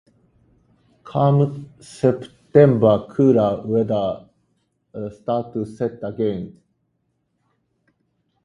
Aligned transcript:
Come 1.03 1.69
September, 1.79 3.05
cooler 3.07 3.61
weather 3.63 4.27
starts 5.11 5.53
to 5.53 5.63
set 5.63 5.91
in 5.99 6.03
again. 6.03 6.61